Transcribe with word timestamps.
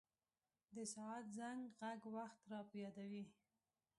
د 0.75 0.77
ساعت 0.93 1.25
زنګ 1.37 1.61
ږغ 1.79 2.01
وخت 2.17 2.39
را 2.51 2.59
په 2.69 2.75
یادوي. 2.83 3.23